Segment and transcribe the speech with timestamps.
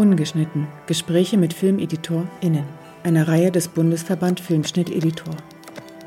[0.00, 0.66] Ungeschnitten.
[0.86, 2.64] Gespräche mit FilmeditorInnen.
[3.02, 5.36] Eine Reihe des Bundesverband Filmschnitt-Editor.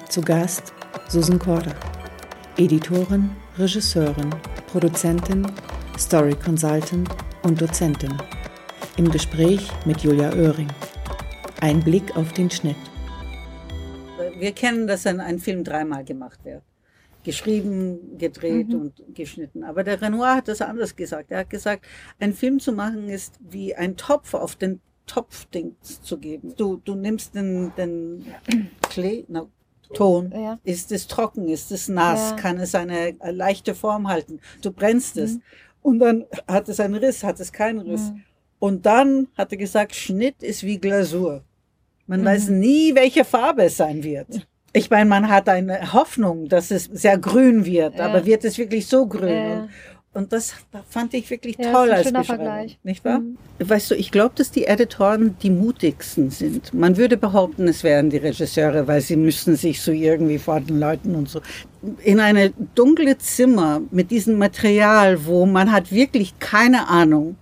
[0.10, 0.74] Zu Gast
[1.10, 1.76] Susan Korder.
[2.58, 4.32] Editorin, Regisseurin,
[4.66, 5.46] Produzentin,
[6.00, 7.08] Story Consultant
[7.44, 8.18] und Dozentin.
[8.98, 10.70] Im Gespräch mit Julia Oehring.
[11.62, 12.76] Ein Blick auf den Schnitt.
[14.40, 16.64] Wir kennen, dass ein Film dreimal gemacht wird.
[17.24, 18.82] Geschrieben, gedreht mhm.
[18.82, 19.64] und geschnitten.
[19.64, 21.32] Aber der Renoir hat das anders gesagt.
[21.32, 21.86] Er hat gesagt,
[22.20, 26.54] ein Film zu machen ist wie ein Topf auf den Topfdings zu geben.
[26.56, 28.26] Du, du nimmst den, den
[28.90, 29.50] Klee, no,
[29.94, 30.32] Ton.
[30.32, 30.60] Ja.
[30.64, 31.48] Ist es trocken?
[31.48, 32.32] Ist es nass?
[32.32, 32.36] Ja.
[32.36, 34.40] Kann es eine leichte Form halten?
[34.62, 35.36] Du brennst es.
[35.36, 35.42] Mhm.
[35.82, 38.12] Und dann hat es einen Riss, hat es keinen Riss.
[38.12, 38.24] Mhm.
[38.60, 41.44] Und dann hat er gesagt, Schnitt ist wie Glasur.
[42.08, 42.26] Man mhm.
[42.26, 44.48] weiß nie, welche Farbe es sein wird.
[44.76, 48.06] Ich meine, man hat eine Hoffnung, dass es sehr grün wird, ja.
[48.06, 49.30] aber wird es wirklich so grün?
[49.30, 49.68] Ja.
[50.16, 50.54] Und das
[50.90, 52.78] fand ich wirklich ja, toll als Beschreibung, Vergleich.
[52.84, 53.20] nicht wahr?
[53.20, 53.38] Mhm.
[53.58, 56.72] Weißt du, ich glaube, dass die Editoren die mutigsten sind.
[56.72, 60.80] Man würde behaupten, es wären die Regisseure, weil sie müssen sich so irgendwie vor den
[60.80, 61.42] Leuten und so.
[62.04, 67.36] In eine dunkle Zimmer mit diesem Material, wo man hat wirklich keine Ahnung,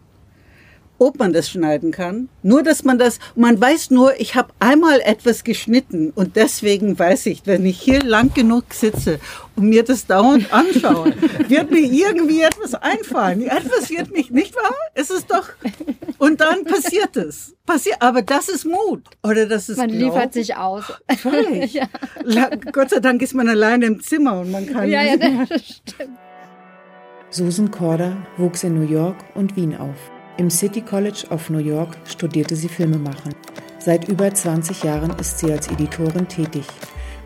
[1.02, 2.30] ob man das schneiden kann.
[2.44, 7.26] Nur, dass man das, man weiß nur, ich habe einmal etwas geschnitten und deswegen weiß
[7.26, 9.20] ich, wenn ich hier lang genug sitze
[9.56, 11.16] und mir das dauernd anschaue,
[11.48, 13.42] wird mir irgendwie etwas einfallen.
[13.42, 14.76] Etwas wird mich, nicht wahr?
[14.94, 15.50] Es ist doch,
[16.20, 17.56] und dann passiert es.
[17.66, 19.04] Passiert, aber das ist Mut.
[19.24, 20.04] Oder das ist Man Glauben.
[20.04, 20.84] liefert sich aus.
[21.18, 21.74] Völlig.
[22.28, 22.50] ja.
[22.72, 24.88] Gott sei Dank ist man alleine im Zimmer und man kann.
[24.88, 25.18] Ja, ja,
[25.50, 26.20] das stimmt.
[27.32, 29.96] Susan Korder wuchs in New York und Wien auf.
[30.42, 33.36] Im City College of New York studierte sie Filmemachen.
[33.78, 36.66] Seit über 20 Jahren ist sie als Editorin tätig.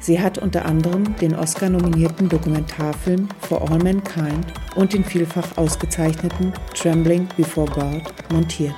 [0.02, 7.30] Sie hat unter anderem den Oscar-nominierten Dokumentarfilm For All Mankind und den vielfach ausgezeichneten Trembling
[7.38, 8.76] Before God montiert.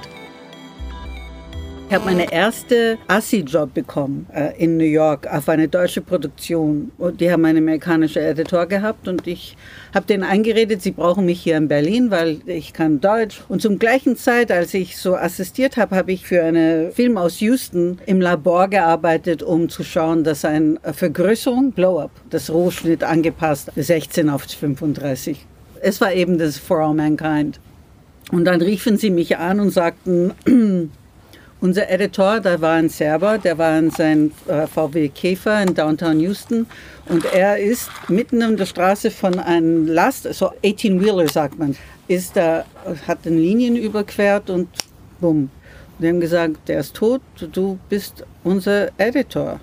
[1.89, 6.91] Ich habe meine erste Assi-Job bekommen äh, in New York auf eine deutsche Produktion.
[6.97, 9.55] Und die haben einen amerikanischen Editor gehabt und ich
[9.95, 13.41] habe denen eingeredet, sie brauchen mich hier in Berlin, weil ich kann Deutsch.
[13.47, 17.39] Und zum gleichen Zeit, als ich so assistiert habe, habe ich für einen Film aus
[17.39, 24.29] Houston im Labor gearbeitet, um zu schauen, dass eine Vergrößerung, Blow-up, das Rohschnitt angepasst, 16
[24.29, 25.45] auf 35.
[25.81, 27.61] Es war eben das For All Mankind.
[28.33, 30.33] Und dann riefen sie mich an und sagten,
[31.61, 36.19] unser Editor, da war ein Serber, der war in seinem äh, VW Käfer in Downtown
[36.19, 36.67] Houston
[37.09, 41.75] und er ist mitten in der Straße von einem Last, so 18-Wheeler sagt man,
[42.07, 42.65] ist da,
[43.07, 44.69] hat den Linien überquert und
[45.19, 45.49] bumm.
[45.99, 49.59] Die haben gesagt, der ist tot, du bist unser Editor.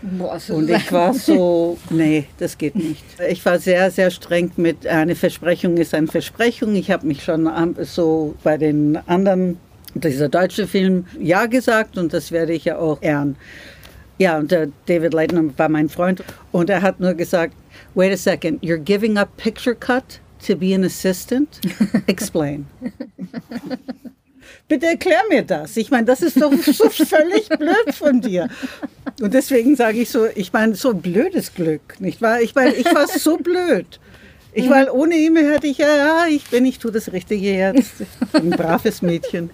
[0.00, 3.02] Boah, und ich war so, nee, das geht nicht.
[3.28, 6.74] Ich war sehr, sehr streng mit, eine Versprechung ist eine Versprechung.
[6.76, 7.48] Ich habe mich schon
[7.82, 9.58] so bei den anderen
[9.94, 13.36] dieser deutsche Film Ja gesagt und das werde ich ja auch ehren.
[14.18, 17.54] Ja, und der David Leitner war mein Freund und er hat nur gesagt,
[17.94, 21.60] wait a second, you're giving up picture cut to be an assistant?
[22.06, 22.66] Explain.
[24.66, 25.76] Bitte erklär mir das.
[25.76, 28.48] Ich meine, das ist doch so völlig blöd von dir.
[29.20, 32.40] Und deswegen sage ich so, ich meine, so blödes Glück, nicht wahr?
[32.42, 33.98] Ich meine, ich war so blöd.
[34.52, 37.92] Ich war ohne ihn hätte ich ja, ja, ich bin, ich tue das Richtige jetzt.
[38.32, 39.50] Ein braves Mädchen.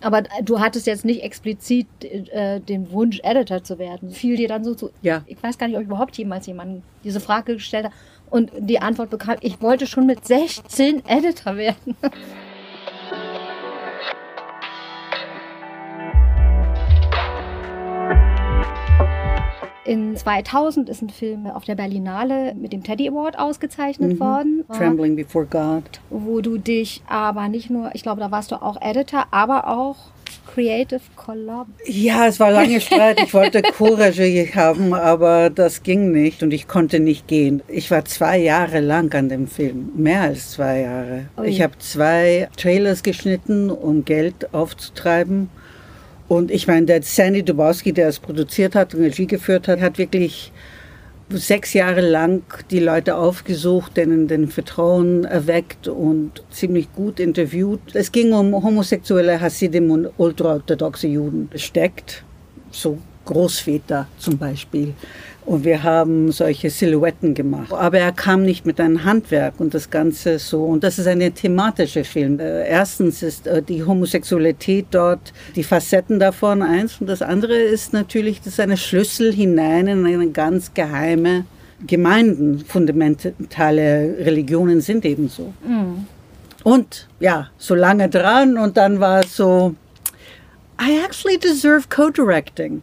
[0.00, 4.10] Aber du hattest jetzt nicht explizit äh, den Wunsch, Editor zu werden.
[4.10, 4.90] Fiel dir dann so zu?
[5.02, 5.22] Ja.
[5.26, 7.92] Ich weiß gar nicht, ob überhaupt jemals jemand diese Frage gestellt hat
[8.30, 11.96] und die Antwort bekam, ich wollte schon mit 16 Editor werden.
[19.90, 24.20] In 2000 ist ein Film auf der Berlinale mit dem Teddy Award ausgezeichnet mhm.
[24.20, 24.64] worden.
[24.72, 25.82] Trembling Before God.
[26.10, 29.96] Wo du dich aber nicht nur, ich glaube, da warst du auch Editor, aber auch
[30.54, 31.66] Creative Collab.
[31.86, 33.20] Ja, es war lange Streit.
[33.20, 37.60] Ich wollte Co-Regie haben, aber das ging nicht und ich konnte nicht gehen.
[37.66, 41.26] Ich war zwei Jahre lang an dem Film, mehr als zwei Jahre.
[41.36, 41.48] Ui.
[41.48, 45.50] Ich habe zwei Trailers geschnitten, um Geld aufzutreiben
[46.30, 49.98] und ich meine, der Sandy Dubowski, der es produziert hat und Regie geführt hat, hat
[49.98, 50.52] wirklich
[51.28, 57.80] sechs Jahre lang die Leute aufgesucht, denen den Vertrauen erweckt und ziemlich gut interviewt.
[57.94, 61.50] Es ging um homosexuelle Hasidim und ultraorthodoxe Juden.
[61.56, 62.22] Steckt
[62.70, 62.98] so
[63.30, 64.94] Großväter zum Beispiel.
[65.46, 67.72] Und wir haben solche Silhouetten gemacht.
[67.72, 70.64] Aber er kam nicht mit einem Handwerk und das Ganze so.
[70.64, 72.38] Und das ist ein thematischer Film.
[72.40, 77.00] Äh, erstens ist äh, die Homosexualität dort, die Facetten davon eins.
[77.00, 81.44] Und das andere ist natürlich, das ist eine Schlüssel hinein in eine ganz geheime
[81.86, 82.64] Gemeinden.
[82.66, 85.54] Fundamentale Religionen sind ebenso.
[85.66, 86.06] Mhm.
[86.62, 89.74] Und ja, so lange dran und dann war es so,
[90.80, 92.80] I actually deserve co-directing.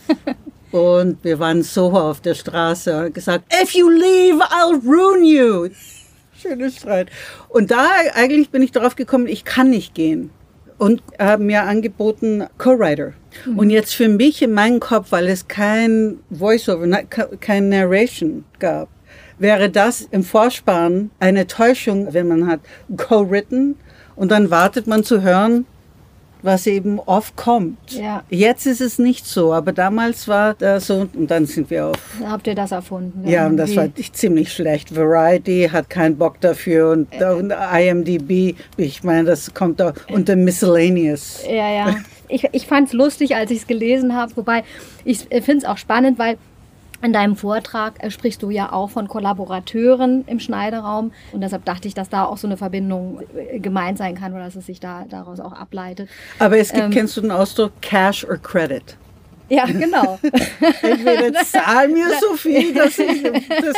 [0.70, 5.68] und wir waren so auf der Straße und gesagt, if you leave, I'll ruin you.
[6.40, 7.08] Schöner Streit.
[7.48, 10.30] Und da eigentlich bin ich darauf gekommen, ich kann nicht gehen.
[10.78, 13.14] Und haben mir angeboten Co-Writer.
[13.44, 13.58] Mhm.
[13.58, 16.86] Und jetzt für mich in meinem Kopf, weil es kein Voiceover,
[17.40, 18.88] kein Narration gab,
[19.38, 22.60] wäre das im Vorspann eine Täuschung, wenn man hat
[22.96, 23.74] co-written
[24.14, 25.66] und dann wartet man zu hören,
[26.46, 27.92] was eben oft kommt.
[27.92, 28.22] Ja.
[28.30, 31.96] Jetzt ist es nicht so, aber damals war das so und dann sind wir auf.
[32.24, 33.24] Habt ihr das erfunden?
[33.24, 34.96] Ja, ja und das war ziemlich schlecht.
[34.96, 37.24] Variety hat keinen Bock dafür und, äh.
[37.26, 41.44] und IMDb, ich meine, das kommt da unter Miscellaneous.
[41.46, 41.96] Ja, ja.
[42.28, 44.64] Ich, ich fand es lustig, als ich es gelesen habe, wobei
[45.04, 46.38] ich finde es auch spannend, weil
[47.02, 51.88] in deinem Vortrag äh, sprichst du ja auch von Kollaborateuren im Schneideraum und deshalb dachte
[51.88, 54.80] ich, dass da auch so eine Verbindung äh, gemeint sein kann oder dass es sich
[54.80, 56.08] da daraus auch ableitet.
[56.38, 58.96] Aber es gibt, ähm, kennst du den Ausdruck Cash or Credit?
[59.48, 60.18] Ja, genau.
[60.82, 63.76] Entweder zahl mir so viel, dass, ich, dass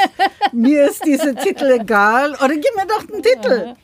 [0.52, 3.74] mir ist dieser Titel egal, oder gib mir doch den Titel.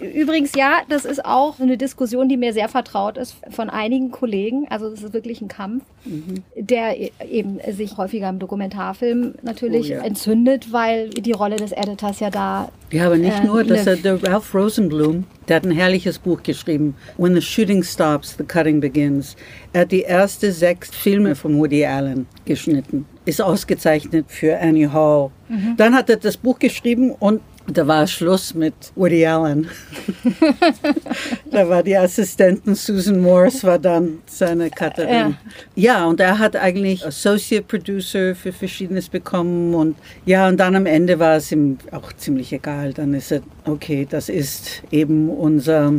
[0.00, 4.66] Übrigens, ja, das ist auch eine Diskussion, die mir sehr vertraut ist von einigen Kollegen.
[4.70, 6.42] Also es ist wirklich ein Kampf, mhm.
[6.56, 10.02] der e-, eben sich häufiger im Dokumentarfilm natürlich oh, ja.
[10.02, 12.70] entzündet, weil die Rolle des Editors ja da.
[12.90, 16.42] Ja, aber nicht äh, nur, dass er, der Ralph Rosenblum, der hat ein herrliches Buch
[16.42, 19.36] geschrieben, When the Shooting Stops, the Cutting Begins.
[19.72, 25.30] Er hat die ersten sechs Filme von Woody Allen geschnitten, ist ausgezeichnet für Annie Hall.
[25.48, 25.74] Mhm.
[25.76, 27.40] Dann hat er das Buch geschrieben und
[27.72, 29.68] da war Schluss mit Woody Allen.
[31.50, 35.36] da war die Assistentin Susan Morse, war dann seine Cutterin.
[35.74, 35.98] Ja.
[36.00, 39.74] ja, und er hat eigentlich Associate Producer für Verschiedenes bekommen.
[39.74, 42.92] Und ja, und dann am Ende war es ihm auch ziemlich egal.
[42.94, 45.92] Dann ist er, okay, das ist eben unser,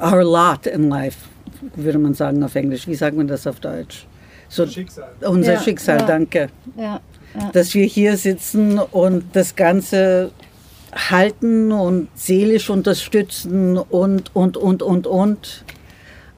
[0.00, 1.18] our lot in life,
[1.74, 2.86] würde man sagen auf Englisch.
[2.86, 4.06] Wie sagt man das auf Deutsch?
[4.48, 5.10] So, Schicksal.
[5.20, 6.06] Unser ja, Schicksal, ja.
[6.06, 6.48] danke.
[6.76, 7.00] Ja,
[7.52, 10.30] Dass wir hier sitzen und das Ganze
[10.96, 15.64] halten und seelisch unterstützen und, und, und, und, und.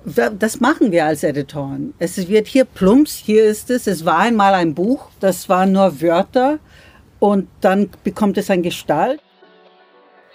[0.04, 1.94] Das machen wir als Editoren.
[1.98, 3.86] Es wird hier plumps, hier ist es.
[3.86, 6.58] Es war einmal ein Buch, das waren nur Wörter
[7.18, 9.20] und dann bekommt es eine Gestalt.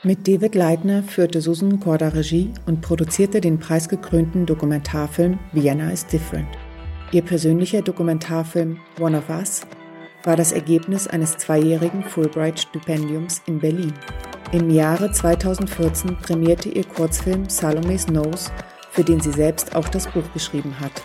[0.03, 6.49] Mit David Leitner führte Susan Korda Regie und produzierte den preisgekrönten Dokumentarfilm Vienna is Different.
[7.13, 9.61] Ihr persönlicher Dokumentarfilm One of Us
[10.23, 13.93] war das Ergebnis eines zweijährigen Fulbright-Stipendiums in Berlin.
[14.51, 18.51] Im Jahre 2014 prämierte ihr Kurzfilm Salome's Nose,
[18.89, 21.03] für den sie selbst auch das Buch geschrieben hat.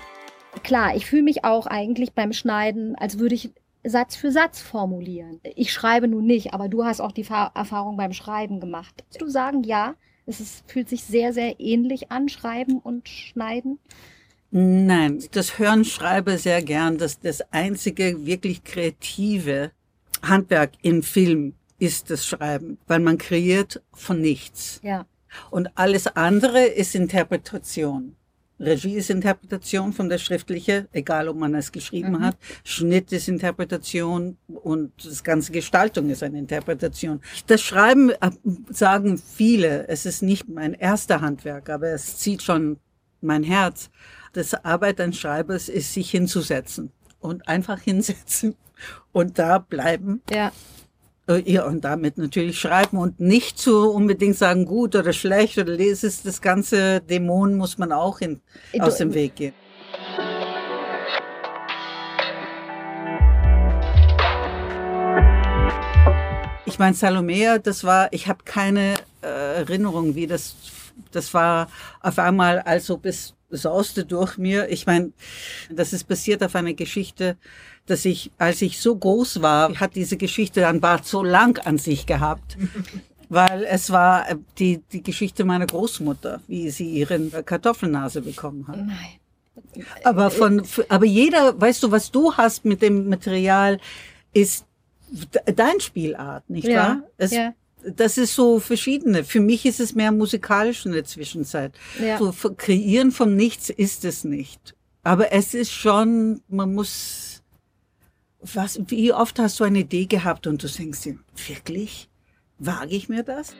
[0.62, 3.50] Klar, ich fühle mich auch eigentlich beim Schneiden, als würde ich
[3.84, 5.40] Satz für Satz formulieren.
[5.56, 9.04] Ich schreibe nun nicht, aber du hast auch die Erfahrung beim Schreiben gemacht.
[9.18, 9.94] Du sagen, ja,
[10.26, 13.78] es ist, fühlt sich sehr, sehr ähnlich an, Schreiben und Schneiden.
[14.50, 16.98] Nein, das Hören schreibe sehr gern.
[16.98, 19.72] Das, das einzige wirklich kreative
[20.22, 24.80] Handwerk im Film ist das Schreiben, weil man kreiert von nichts.
[24.82, 25.06] Ja.
[25.50, 28.16] Und alles andere ist Interpretation.
[28.60, 32.22] Regie ist Interpretation von der schriftliche, egal ob man es geschrieben mhm.
[32.22, 32.36] hat.
[32.64, 37.20] Schnitt ist Interpretation und das ganze Gestaltung ist eine Interpretation.
[37.46, 38.30] Das Schreiben äh,
[38.70, 42.78] sagen viele, es ist nicht mein erster Handwerk, aber es zieht schon
[43.20, 43.90] mein Herz
[44.32, 48.56] das Arbeit eines Schreibers ist, sich hinzusetzen und einfach hinsetzen
[49.12, 50.22] und da bleiben.
[50.30, 50.52] Ja.
[51.28, 55.72] Äh, ja, und damit natürlich schreiben und nicht so unbedingt sagen, gut oder schlecht oder
[55.72, 58.40] lese es, das ganze Dämon muss man auch in,
[58.78, 59.54] aus dem Weg gehen.
[66.64, 70.54] Ich meine, Salomea, das war, ich habe keine äh, Erinnerung, wie das,
[71.12, 71.68] das war
[72.00, 74.68] auf einmal, also bis sauste durch mir.
[74.70, 75.12] Ich meine,
[75.70, 77.36] das ist basiert auf einer Geschichte,
[77.86, 81.78] dass ich, als ich so groß war, hat diese Geschichte ein Bart so lang an
[81.78, 82.56] sich gehabt.
[83.30, 84.24] Weil es war
[84.58, 88.78] die, die Geschichte meiner Großmutter, wie sie ihren Kartoffelnase bekommen hat.
[88.78, 89.84] Nein.
[90.02, 93.80] Aber von, aber jeder, weißt du, was du hast mit dem Material,
[94.32, 94.64] ist
[95.44, 97.02] dein Spielart, nicht ja, wahr?
[97.18, 97.52] Es, ja
[97.96, 99.24] das ist so verschiedene.
[99.24, 101.72] Für mich ist es mehr musikalisch in der Zwischenzeit.
[102.00, 102.18] Ja.
[102.18, 104.74] So kreieren vom Nichts ist es nicht.
[105.02, 107.42] Aber es ist schon, man muss,
[108.40, 112.08] was, wie oft hast du eine Idee gehabt und du denkst dir, wirklich?
[112.58, 113.54] Wage ich mir das?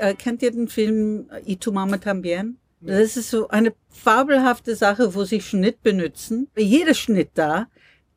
[0.00, 2.58] Äh, kennt ihr den Film Y tu mama tambien?
[2.86, 6.48] Das ist so eine fabelhafte Sache, wo sie Schnitt benutzen.
[6.56, 7.66] Jeder Schnitt da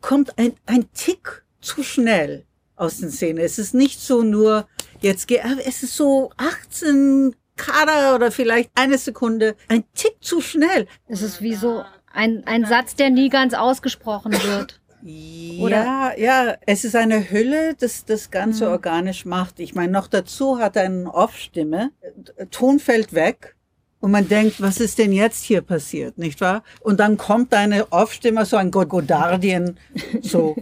[0.01, 2.45] kommt ein, ein Tick zu schnell
[2.75, 3.39] aus den Szenen.
[3.39, 4.67] Es ist nicht so nur,
[5.01, 10.87] jetzt geht, es ist so 18 Kader oder vielleicht eine Sekunde, ein Tick zu schnell.
[11.07, 14.79] Es ist wie so ein, ein Satz, der nie ganz ausgesprochen wird.
[15.61, 15.83] Oder?
[15.83, 18.71] Ja, ja, es ist eine Hülle, das das Ganze mhm.
[18.71, 19.59] organisch macht.
[19.59, 21.91] Ich meine, noch dazu hat er eine Off-Stimme,
[22.51, 23.56] Ton fällt weg
[23.99, 26.63] und man denkt, was ist denn jetzt hier passiert, nicht wahr?
[26.81, 29.77] Und dann kommt eine Off-Stimme, so ein Godardien,
[30.21, 30.55] so.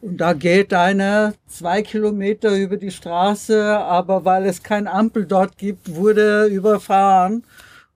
[0.00, 5.56] Und da geht einer zwei Kilometer über die Straße, aber weil es kein Ampel dort
[5.56, 7.42] gibt, wurde überfahren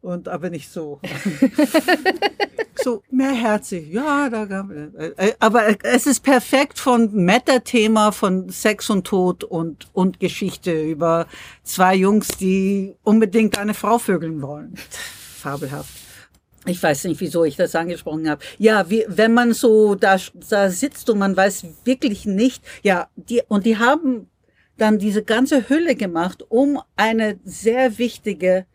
[0.01, 1.01] und aber nicht so.
[2.83, 3.93] so mehrherzig.
[3.93, 9.45] Ja, da gab äh, äh, aber es ist perfekt von Meta-Thema von Sex und Tod
[9.45, 11.27] und und Geschichte über
[11.63, 14.75] zwei Jungs, die unbedingt eine Frau vögeln wollen.
[14.77, 15.91] Fabelhaft.
[16.67, 18.45] Ich weiß nicht, wieso ich das angesprochen habe.
[18.59, 20.19] Ja, wie, wenn man so da,
[20.51, 24.29] da sitzt und man weiß wirklich nicht, ja, die, und die haben
[24.77, 28.67] dann diese ganze Hülle gemacht, um eine sehr wichtige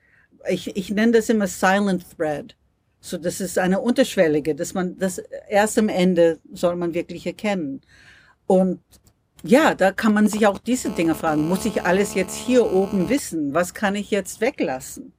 [0.48, 2.56] ich, ich nenne das immer Silent Thread.
[3.00, 5.18] So, das ist eine unterschwellige, dass man das
[5.50, 7.82] erst am Ende soll man wirklich erkennen.
[8.48, 8.80] Und
[9.44, 11.50] ja, da kann man sich auch diese Dinge fragen.
[11.50, 13.54] Muss ich alles jetzt hier oben wissen?
[13.54, 15.12] Was kann ich jetzt weglassen?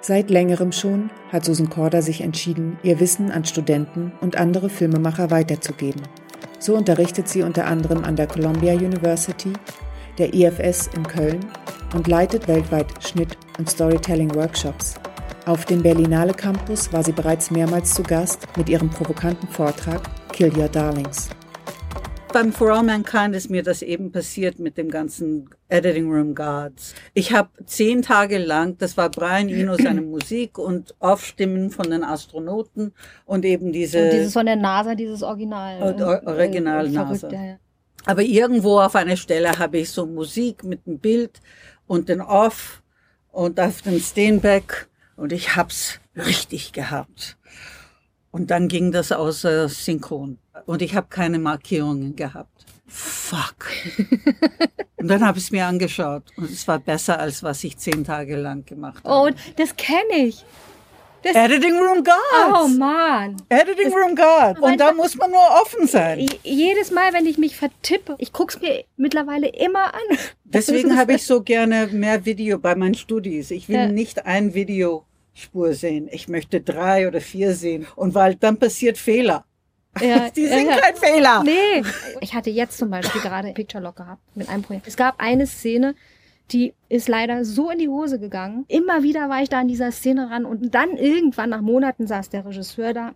[0.00, 5.30] Seit längerem schon hat Susan Korda sich entschieden, ihr Wissen an Studenten und andere Filmemacher
[5.30, 6.02] weiterzugeben.
[6.58, 9.52] So unterrichtet sie unter anderem an der Columbia University,
[10.16, 11.40] der IFS in Köln
[11.94, 14.94] und leitet weltweit Schnitt- und Storytelling-Workshops.
[15.46, 20.00] Auf dem Berlinale Campus war sie bereits mehrmals zu Gast mit ihrem provokanten Vortrag
[20.32, 21.30] Kill Your Darlings.
[22.32, 26.92] Beim For All Mankind ist mir das eben passiert mit dem ganzen Editing Room Guards.
[27.12, 32.02] Ich habe zehn Tage lang, das war Brian Eno seine Musik und Aufstimmen von den
[32.02, 32.92] Astronauten
[33.24, 34.02] und eben diese...
[34.02, 35.80] Und dieses von der NASA, dieses Original.
[36.26, 37.30] Original äh, NASA.
[37.30, 37.58] Ja.
[38.06, 41.40] Aber irgendwo auf einer Stelle habe ich so Musik mit einem Bild
[41.86, 42.82] und den Off
[43.30, 47.36] und auf den Steenbeck und ich hab's richtig gehabt.
[48.30, 52.66] Und dann ging das außer Synchron und ich habe keine Markierungen gehabt.
[52.86, 53.70] Fuck.
[54.96, 58.04] und dann habe ich es mir angeschaut und es war besser als was ich zehn
[58.04, 59.32] Tage lang gemacht habe.
[59.32, 60.44] Oh, das kenne ich.
[61.24, 62.14] Das Editing Room God.
[62.52, 63.36] Oh man.
[63.48, 64.60] Editing das, Room God.
[64.60, 66.26] Und da muss man nur offen sein.
[66.42, 70.18] Jedes Mal, wenn ich mich vertippe, ich guck's mir mittlerweile immer an.
[70.44, 73.50] Deswegen habe ich so gerne mehr Video bei meinen Studis.
[73.50, 73.86] Ich will ja.
[73.88, 76.08] nicht ein Video Spur sehen.
[76.12, 77.86] Ich möchte drei oder vier sehen.
[77.96, 79.44] Und weil dann passiert Fehler.
[80.00, 80.76] Ja, die sind ja.
[80.76, 81.42] kein Fehler.
[81.42, 81.82] Nee.
[82.20, 84.86] Ich hatte jetzt zum Beispiel gerade Picture Lock gehabt mit einem Projekt.
[84.86, 85.94] Es gab eine Szene,
[86.52, 88.64] die ist leider so in die Hose gegangen.
[88.68, 92.30] Immer wieder war ich da an dieser Szene ran und dann irgendwann nach Monaten saß
[92.30, 93.14] der Regisseur da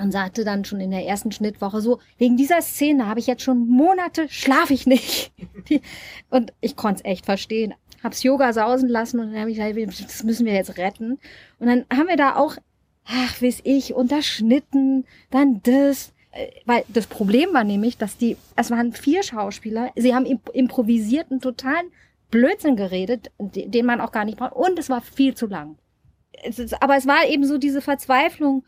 [0.00, 3.42] und sagte dann schon in der ersten Schnittwoche so, wegen dieser Szene habe ich jetzt
[3.42, 5.32] schon Monate, schlafe ich nicht.
[6.30, 7.74] und ich konnte es echt verstehen.
[8.02, 11.18] Hab's Yoga sausen lassen und dann habe ich gesagt, das müssen wir jetzt retten.
[11.58, 12.56] Und dann haben wir da auch,
[13.04, 16.12] ach, weiß ich, unterschnitten, dann das.
[16.30, 21.30] Äh, weil das Problem war nämlich, dass die, es waren vier Schauspieler, sie haben improvisiert
[21.30, 21.90] einen totalen
[22.30, 24.54] Blödsinn geredet, den man auch gar nicht braucht.
[24.54, 25.76] Und es war viel zu lang.
[26.42, 28.64] Es ist, aber es war eben so diese Verzweiflung,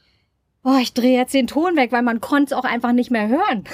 [0.64, 3.28] oh, ich drehe jetzt den Ton weg, weil man konnte es auch einfach nicht mehr
[3.28, 3.64] hören.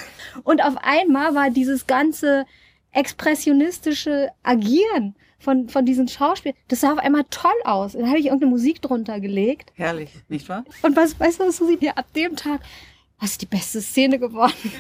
[0.44, 2.46] Und auf einmal war dieses ganze
[2.92, 7.92] expressionistische Agieren von, von diesen Schauspielern, das sah auf einmal toll aus.
[7.92, 9.72] Dann habe ich irgendeine Musik drunter gelegt.
[9.74, 10.64] Herrlich, nicht wahr?
[10.82, 11.96] Und was, weißt du, was du siehst?
[11.96, 12.60] Ab dem Tag,
[13.20, 14.54] was ist die beste Szene geworden?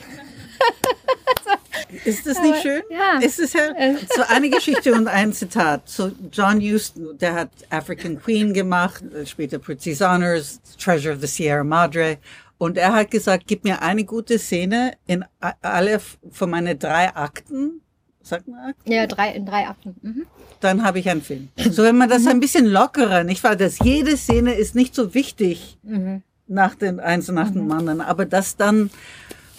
[2.04, 2.82] Ist das nicht schön?
[2.90, 3.18] Ja.
[3.20, 3.68] Ist es ja
[4.14, 5.88] so eine Geschichte und ein Zitat.
[5.88, 11.64] So John Huston, der hat African Queen gemacht, später Pritzi's Honors, Treasure of the Sierra
[11.64, 12.18] Madre.
[12.58, 15.24] Und er hat gesagt, gib mir eine gute Szene in
[15.60, 16.00] alle
[16.30, 17.82] von meinen drei Akten.
[18.22, 18.90] Sagt man Akten?
[18.90, 19.94] Ja, drei, in drei Akten.
[20.02, 20.26] Mhm.
[20.60, 21.48] Dann habe ich einen Film.
[21.70, 23.56] So, wenn man das ein bisschen lockerer, nicht wahr?
[23.56, 26.22] Dass jede Szene ist nicht so wichtig mhm.
[26.48, 27.72] nach den eins nach dem mhm.
[27.72, 28.90] anderen, aber dass dann,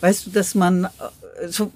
[0.02, 0.90] weißt du, dass man
[1.46, 1.72] so,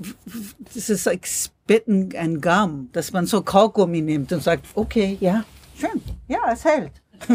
[0.74, 5.44] das ist like Spitten and Gum, dass man so Kaugummi nimmt und sagt, okay, ja,
[5.80, 6.94] schön, ja, es hält.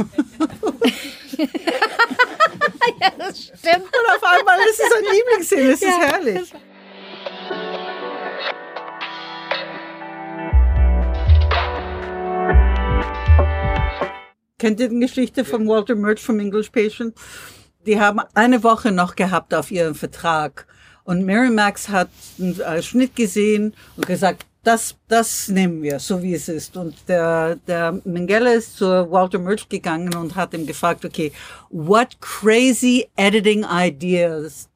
[3.01, 3.87] ja, das stimmt.
[3.87, 6.53] Und auf einmal ist es ein Lieblingsszene, es ja, ist herrlich.
[14.59, 17.15] Kennt ihr die Geschichte von Walter Murch vom English Patient?
[17.87, 20.67] Die haben eine Woche noch gehabt auf ihren Vertrag
[21.07, 26.23] und Mary Max hat einen äh, Schnitt gesehen und gesagt, das, das nehmen wir, so
[26.23, 26.77] wie es ist.
[26.77, 31.31] Und der, der Mengele ist zu Walter Murch gegangen und hat ihm gefragt, okay,
[31.71, 34.69] what crazy editing ideas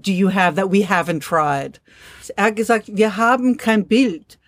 [0.00, 1.80] do you have that we haven't tried?
[2.36, 4.38] Er hat gesagt, wir haben kein Bild,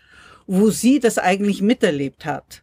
[0.47, 2.63] wo sie das eigentlich miterlebt hat.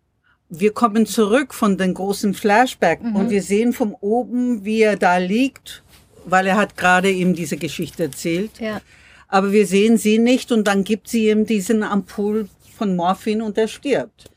[0.50, 3.16] Wir kommen zurück von den großen Flashback mhm.
[3.16, 5.84] und wir sehen von oben, wie er da liegt,
[6.26, 8.60] weil er hat gerade ihm diese Geschichte erzählt.
[8.60, 8.82] Ja.
[9.28, 13.58] Aber wir sehen sie nicht und dann gibt sie ihm diesen Ampul von Morphin und
[13.58, 14.30] er stirbt.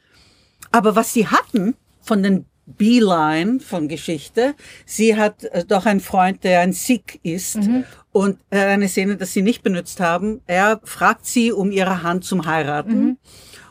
[0.72, 4.54] Aber was sie hatten von den Beeline von Geschichte.
[4.84, 7.56] Sie hat äh, doch einen Freund, der ein Sikh ist.
[7.56, 7.84] Mhm.
[8.12, 10.40] Und äh, eine Szene, das sie nicht benutzt haben.
[10.46, 13.04] Er fragt sie um ihre Hand zum Heiraten.
[13.04, 13.18] Mhm.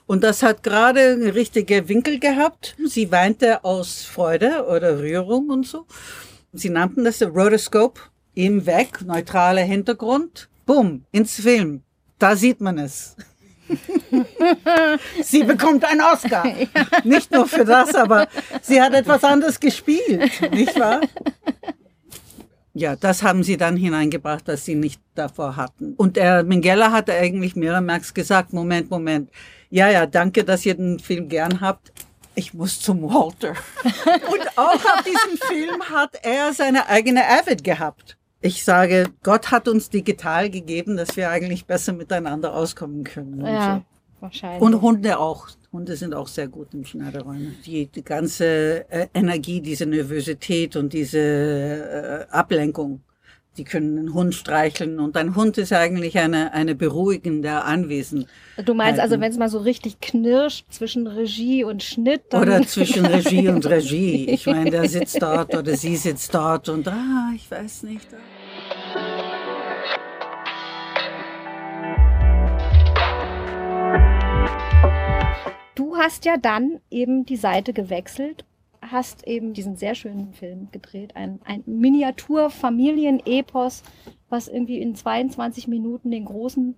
[0.08, 2.76] Und das hat gerade richtige Winkel gehabt.
[2.86, 5.86] Sie weinte aus Freude oder Rührung und so.
[6.56, 8.02] Sie nannten das Rotoscope.
[8.34, 10.50] Ihm weg, neutraler Hintergrund.
[10.66, 11.84] Bumm, ins Film.
[12.18, 13.16] Da sieht man es.
[15.24, 16.46] sie bekommt einen Oscar.
[16.76, 16.86] Ja.
[17.04, 18.28] Nicht nur für das, aber
[18.62, 21.02] sie hat etwas anderes gespielt, nicht wahr?
[22.74, 25.94] Ja, das haben sie dann hineingebracht, was sie nicht davor hatten.
[25.96, 29.30] Und der Mengele hatte eigentlich Miramax gesagt, Moment, Moment.
[29.70, 31.92] Ja, ja, danke, dass ihr den Film gern habt.
[32.36, 33.50] Ich muss zum Walter.
[33.84, 39.68] Und auch auf diesem Film hat er seine eigene Avid gehabt ich sage, Gott hat
[39.68, 43.44] uns digital gegeben, dass wir eigentlich besser miteinander auskommen können.
[43.44, 44.22] Ja, so.
[44.22, 44.62] wahrscheinlich.
[44.62, 45.48] Und Hunde auch.
[45.74, 47.58] Hunde sind auch sehr gut im Schneideräumen.
[47.66, 53.02] Die, die ganze äh, Energie, diese Nervosität und diese äh, Ablenkung,
[53.58, 58.28] die können einen Hund streicheln und ein Hund ist eigentlich eine, eine beruhigende Anwesen.
[58.64, 62.34] Du meinst also, wenn es mal so richtig knirscht zwischen Regie und Schnitt?
[62.34, 64.26] Oder zwischen Regie und Regie.
[64.30, 68.08] Ich meine, der sitzt dort oder sie sitzt dort und ah, ich weiß nicht.
[75.76, 78.46] Du hast ja dann eben die Seite gewechselt,
[78.92, 83.84] hast eben diesen sehr schönen Film gedreht, ein, ein Miniatur-Familien-Epos,
[84.30, 86.76] was irgendwie in 22 Minuten den großen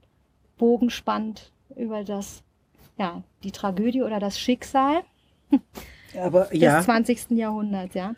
[0.58, 2.44] Bogen spannt über das,
[2.98, 5.04] ja, die Tragödie oder das Schicksal
[6.20, 6.82] Aber, des ja.
[6.82, 7.32] 20.
[7.32, 8.13] Jahrhunderts, ja.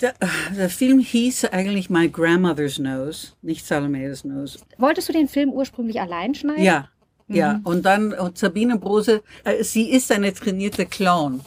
[0.00, 0.14] Der,
[0.56, 4.58] der, Film hieß eigentlich My Grandmother's Nose, nicht Salome's Nose.
[4.78, 6.64] Wolltest du den Film ursprünglich allein schneiden?
[6.64, 6.88] Ja,
[7.28, 7.36] mhm.
[7.36, 7.60] ja.
[7.62, 11.42] Und dann, und Sabine Brose, äh, sie ist eine trainierte Clown.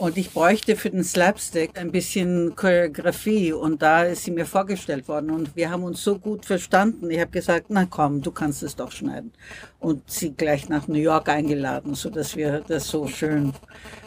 [0.00, 3.52] Und ich bräuchte für den Slapstick ein bisschen Choreografie.
[3.52, 5.30] Und da ist sie mir vorgestellt worden.
[5.30, 7.10] Und wir haben uns so gut verstanden.
[7.10, 9.30] Ich habe gesagt, na komm, du kannst es doch schneiden.
[9.78, 13.52] Und sie gleich nach New York eingeladen, so dass wir das so schön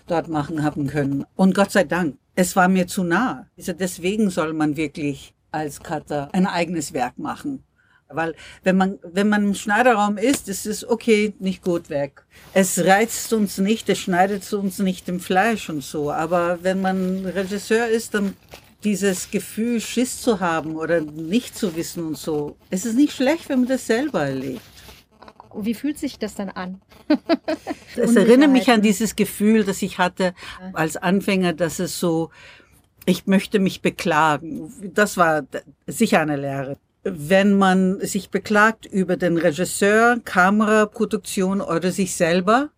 [0.07, 1.25] dort machen haben können.
[1.35, 3.45] Und Gott sei Dank, es war mir zu nah.
[3.55, 7.63] Also deswegen soll man wirklich als Cutter ein eigenes Werk machen.
[8.15, 12.23] Weil wenn man, wenn man im Schneiderraum ist, ist es okay, nicht gut weg.
[12.53, 16.11] Es reizt uns nicht, es schneidet uns nicht im Fleisch und so.
[16.11, 18.35] Aber wenn man Regisseur ist, dann
[18.83, 23.49] dieses Gefühl, Schiss zu haben oder nicht zu wissen und so, es ist nicht schlecht,
[23.49, 24.61] wenn man das selber erlebt.
[25.55, 26.81] Wie fühlt sich das dann an?
[27.95, 30.33] Es erinnert mich an dieses Gefühl, das ich hatte
[30.73, 32.31] als Anfänger, dass es so,
[33.05, 34.73] ich möchte mich beklagen.
[34.95, 35.43] Das war
[35.85, 36.77] sicher eine Lehre.
[37.03, 42.69] Wenn man sich beklagt über den Regisseur, Kameraproduktion oder sich selber,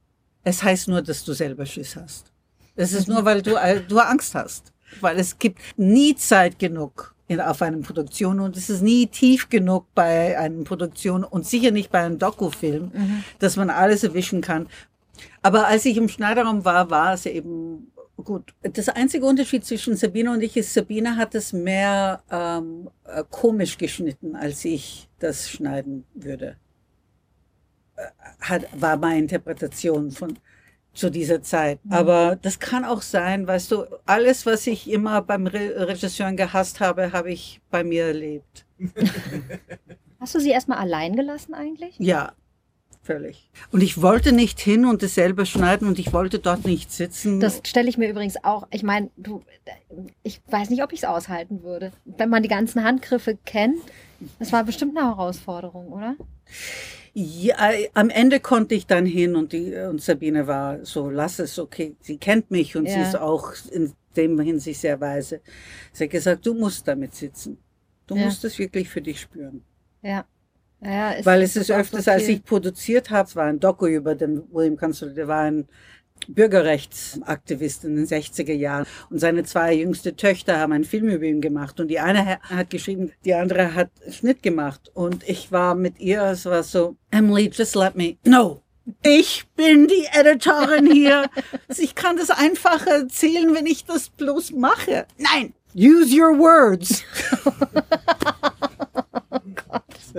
[0.44, 2.32] es heißt nur, dass du selber Schiss hast.
[2.76, 3.56] Es ist nur, weil du,
[3.88, 4.74] du Angst hast.
[5.02, 9.50] Weil es gibt nie Zeit genug, in, auf einer Produktion und es ist nie tief
[9.50, 13.24] genug bei einer Produktion und sicher nicht bei einem Dokufilm, mhm.
[13.40, 14.68] dass man alles erwischen kann.
[15.42, 17.92] Aber als ich im Schneiderraum war, war es eben
[18.24, 18.54] gut.
[18.62, 23.78] Das einzige Unterschied zwischen Sabine und ich ist, Sabine hat es mehr ähm, äh, komisch
[23.78, 26.58] geschnitten, als ich das schneiden würde.
[27.96, 28.04] Äh,
[28.42, 30.38] hat, war meine Interpretation von
[30.94, 31.84] zu dieser Zeit.
[31.84, 31.92] Mhm.
[31.92, 36.80] Aber das kann auch sein, weißt du, alles, was ich immer beim Re Regisseur gehasst
[36.80, 38.66] habe, habe ich bei mir erlebt.
[40.20, 41.96] Hast du sie erstmal allein gelassen eigentlich?
[42.00, 42.34] Ja,
[43.06, 43.50] völlig.
[43.72, 47.40] Und ich wollte nicht hin und es selber schneiden und ich wollte dort nicht sitzen.
[47.40, 48.68] Das stelle ich mir übrigens auch.
[48.72, 49.44] Ich meine, du,
[50.24, 51.92] ich weiß nicht, ob ich es aushalten würde.
[52.04, 53.80] Wenn man die ganzen Handgriffe kennt,
[54.40, 56.16] das war bestimmt eine Herausforderung, oder?
[57.14, 57.56] Ja,
[57.94, 61.96] am Ende konnte ich dann hin und, die, und Sabine war so, lass es, okay,
[62.02, 62.94] sie kennt mich und ja.
[62.94, 65.42] sie ist auch in dem Hinsicht sehr weise.
[65.94, 67.58] Sie hat gesagt, du musst damit sitzen.
[68.08, 68.26] Du ja.
[68.26, 69.64] musst es wirklich für dich spüren.
[70.02, 70.26] Ja.
[70.82, 74.16] Ja Weil es ist öfters, so als ich produziert habe, es war ein Doku über
[74.16, 75.68] den William Consul, der war ein
[76.28, 78.86] Bürgerrechtsaktivist in den 60er Jahren.
[79.10, 81.80] Und seine zwei jüngste Töchter haben einen Film über ihn gemacht.
[81.80, 84.92] Und die eine hat geschrieben, die andere hat Schnitt gemacht.
[84.94, 88.18] Und ich war mit ihr, es war so, Emily, just let me.
[88.24, 88.64] No,
[89.04, 91.30] ich bin die Editorin hier.
[91.78, 95.06] Ich kann das einfach erzählen, wenn ich das bloß mache.
[95.18, 97.04] Nein, use your words.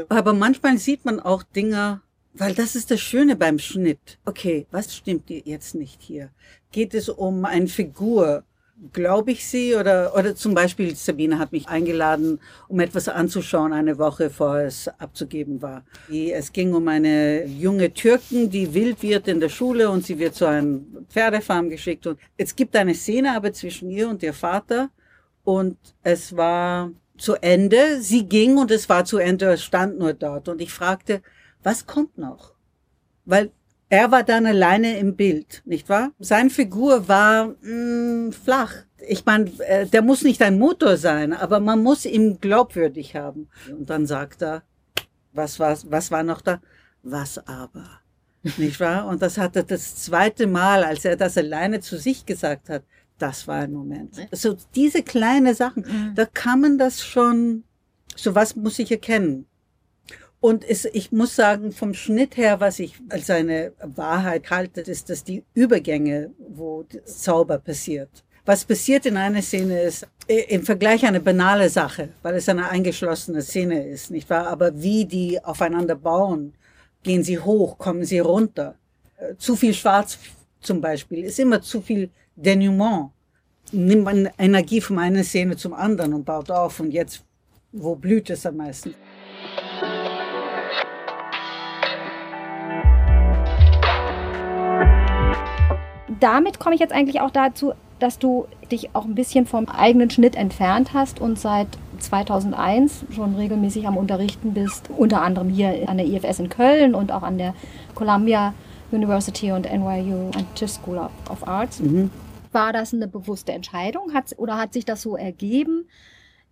[0.08, 2.00] Aber manchmal sieht man auch Dinge,
[2.34, 4.18] weil das ist das Schöne beim Schnitt.
[4.24, 6.30] Okay, was stimmt jetzt nicht hier?
[6.72, 8.44] Geht es um eine Figur?
[8.92, 13.98] glaube ich sie oder, oder zum Beispiel Sabine hat mich eingeladen, um etwas anzuschauen, eine
[13.98, 15.84] Woche vor es abzugeben war.
[16.10, 20.34] Es ging um eine junge Türken, die wild wird in der Schule und sie wird
[20.34, 24.90] zu einem Pferdefarm geschickt und es gibt eine Szene aber zwischen ihr und ihr Vater
[25.44, 28.00] und es war zu Ende.
[28.00, 31.22] Sie ging und es war zu Ende, es stand nur dort und ich fragte,
[31.62, 32.54] was kommt noch?
[33.24, 33.50] Weil
[33.88, 36.10] er war dann alleine im Bild, nicht wahr?
[36.18, 38.72] Seine Figur war mh, mm, flach.
[39.08, 43.48] Ich meine, äh, der muss nicht ein Motor sein, aber man muss ihn glaubwürdig haben.
[43.70, 44.62] Und dann sagt er,
[45.32, 46.60] was war, was war noch da?
[47.02, 48.00] Was aber?
[48.56, 49.06] Nicht wahr?
[49.06, 52.82] Und das hat er das zweite Mal, als er das alleine zu sich gesagt hat.
[53.18, 54.14] Das war ein Moment.
[54.32, 56.14] So diese kleine Sachen, mhm.
[56.14, 57.64] da kann man das schon,
[58.14, 59.46] so was muss ich erkennen.
[60.40, 65.08] Und es, ich muss sagen, vom Schnitt her, was ich als eine Wahrheit halte, ist,
[65.08, 68.24] dass die Übergänge, wo Zauber passiert.
[68.44, 73.42] Was passiert in einer Szene ist im Vergleich eine banale Sache, weil es eine eingeschlossene
[73.42, 74.46] Szene ist, nicht wahr?
[74.46, 76.52] Aber wie die aufeinander bauen,
[77.02, 78.76] gehen sie hoch, kommen sie runter.
[79.16, 80.18] Äh, zu viel Schwarz
[80.60, 83.10] zum Beispiel ist immer zu viel Denouement.
[83.72, 87.24] Nimmt man Energie von einer Szene zum anderen und baut auf und jetzt,
[87.72, 88.94] wo blüht es am meisten?
[96.20, 100.10] damit komme ich jetzt eigentlich auch dazu, dass du dich auch ein bisschen vom eigenen
[100.10, 101.68] Schnitt entfernt hast und seit
[101.98, 107.10] 2001 schon regelmäßig am Unterrichten bist, unter anderem hier an der IFS in Köln und
[107.10, 107.54] auch an der
[107.94, 108.54] Columbia
[108.92, 111.80] University und NYU Tisch School of, Arts.
[111.80, 112.10] Mhm.
[112.56, 115.88] War das eine bewusste Entscheidung hat, oder hat sich das so ergeben?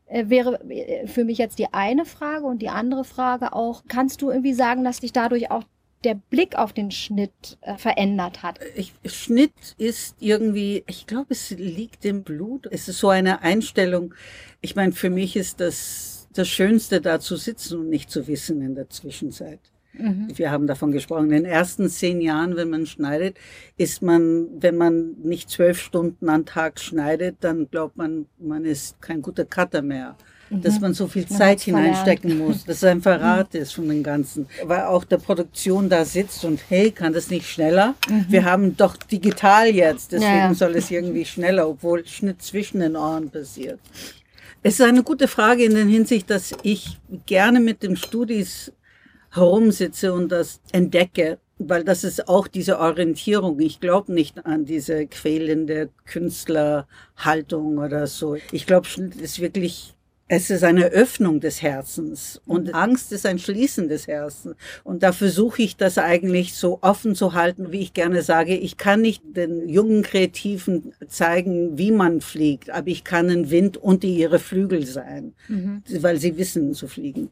[0.05, 4.21] Äh, wäre äh, für mich jetzt die eine Frage und die andere Frage auch, kannst
[4.21, 5.65] du irgendwie sagen, dass dich dadurch auch
[6.05, 8.61] der Blick auf den Schnitt äh, verändert hat?
[8.77, 12.69] Ich, Schnitt ist irgendwie, ich glaube, es liegt im Blut.
[12.71, 14.13] Es ist so eine Einstellung.
[14.61, 18.61] Ich meine, für mich ist das das Schönste, da zu sitzen und nicht zu wissen
[18.61, 19.61] in der Zwischenzeit.
[19.99, 20.29] Mhm.
[20.35, 21.25] Wir haben davon gesprochen.
[21.25, 23.37] In den ersten zehn Jahren, wenn man schneidet,
[23.77, 29.01] ist man, wenn man nicht zwölf Stunden am Tag schneidet, dann glaubt man, man ist
[29.01, 30.17] kein guter Cutter mehr
[30.51, 30.81] dass mhm.
[30.81, 32.49] man so viel Zeit hineinstecken verlernt.
[32.49, 34.47] muss, dass es ein Verrat ist von dem Ganzen.
[34.65, 37.95] Weil auch der Produktion da sitzt und hey, kann das nicht schneller?
[38.09, 38.27] Mhm.
[38.29, 40.55] Wir haben doch digital jetzt, deswegen ja, ja.
[40.55, 43.81] soll es irgendwie schneller, obwohl Schnitt zwischen den Ohren passiert.
[44.63, 48.73] Es ist eine gute Frage in der Hinsicht, dass ich gerne mit den Studis
[49.35, 53.61] herumsitze und das entdecke, weil das ist auch diese Orientierung.
[53.61, 58.37] Ich glaube nicht an diese quälende Künstlerhaltung oder so.
[58.53, 59.95] Ich glaube, Schnitt ist wirklich
[60.27, 62.75] es ist eine Öffnung des Herzens und.
[62.75, 64.57] Angst ist ein Schließen des Herzens.
[64.83, 68.57] Und da versuche ich das eigentlich so offen zu halten, wie ich gerne sage.
[68.57, 73.77] Ich kann nicht den jungen Kreativen zeigen, wie man fliegt, aber ich kann ein Wind
[73.77, 75.83] unter ihre Flügel sein, mhm.
[76.01, 77.31] weil sie wissen zu fliegen.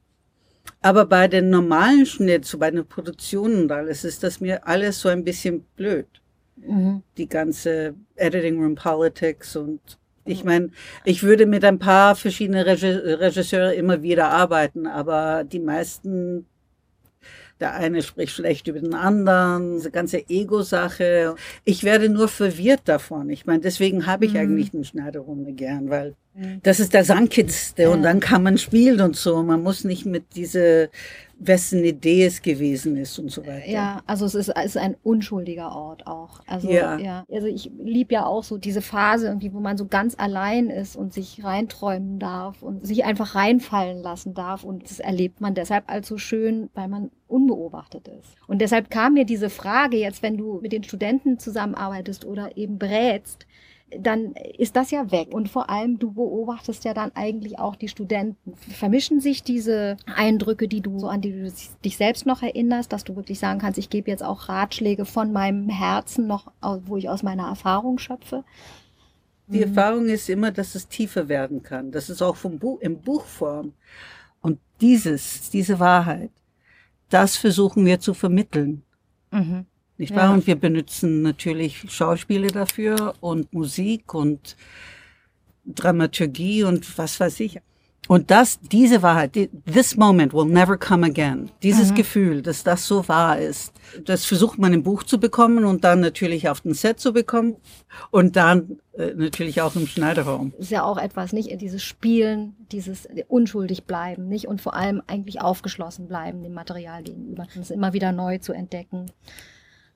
[0.82, 5.00] Aber bei den normalen Schnitts, so bei den Produktionen und alles, ist das mir alles
[5.00, 6.06] so ein bisschen blöd.
[6.56, 7.02] Mhm.
[7.16, 9.80] Die ganze Editing Room Politics und
[10.24, 10.70] ich meine,
[11.04, 16.46] ich würde mit ein paar verschiedenen Regisseure immer wieder arbeiten, aber die meisten,
[17.62, 21.36] der eine spricht schlecht über den anderen, diese ganze Ego-Sache.
[21.64, 23.30] Ich werde nur verwirrt davon.
[23.30, 24.40] Ich meine, deswegen habe ich mhm.
[24.40, 26.60] eigentlich den Schneiderrunde gern, weil mhm.
[26.64, 27.88] das ist der Sandkitzste ja.
[27.90, 29.42] und dann kann man spielen und so.
[29.44, 30.90] Man muss nicht mit diese
[31.46, 33.68] wessen Idee es gewesen ist und so weiter.
[33.68, 36.40] Ja, also es ist, es ist ein unschuldiger Ort auch.
[36.46, 36.98] Also, ja.
[36.98, 37.24] ja.
[37.30, 40.96] Also ich liebe ja auch so diese Phase irgendwie, wo man so ganz allein ist
[40.96, 44.64] und sich reinträumen darf und sich einfach reinfallen lassen darf.
[44.64, 48.34] Und das erlebt man deshalb allzu schön, weil man unbeobachtet ist.
[48.46, 52.78] Und deshalb kam mir diese Frage jetzt, wenn du mit den Studenten zusammenarbeitest oder eben
[52.78, 53.46] berätst,
[54.00, 55.28] dann ist das ja weg.
[55.32, 58.54] Und vor allem, du beobachtest ja dann eigentlich auch die Studenten.
[58.56, 61.52] Vermischen sich diese Eindrücke, die du, an die du
[61.84, 65.32] dich selbst noch erinnerst, dass du wirklich sagen kannst, ich gebe jetzt auch Ratschläge von
[65.32, 66.50] meinem Herzen noch,
[66.84, 68.44] wo ich aus meiner Erfahrung schöpfe?
[69.48, 69.62] Die.
[69.62, 71.90] Erfahrung ist immer, dass es tiefer werden kann.
[71.90, 73.74] Das ist auch vom Buch, in Buchform.
[74.40, 76.30] Und dieses, diese Wahrheit,
[77.10, 78.82] das versuchen wir zu vermitteln.
[79.30, 79.66] Mhm.
[80.02, 80.24] Nicht wahr?
[80.24, 80.34] Ja.
[80.34, 84.56] Und wir benutzen natürlich Schauspiele dafür und Musik und
[85.64, 87.60] Dramaturgie und was weiß ich.
[88.08, 91.52] Und das, diese Wahrheit, this moment will never come again.
[91.62, 91.94] Dieses mhm.
[91.94, 93.72] Gefühl, dass das so wahr ist,
[94.04, 97.54] das versucht man im Buch zu bekommen und dann natürlich auf dem Set zu bekommen
[98.10, 100.52] und dann äh, natürlich auch im Schneiderraum.
[100.58, 101.60] Ist ja auch etwas, nicht?
[101.60, 104.48] Dieses Spielen, dieses unschuldig bleiben, nicht?
[104.48, 107.46] Und vor allem eigentlich aufgeschlossen bleiben dem Material gegenüber.
[107.54, 109.12] Das immer wieder neu zu entdecken.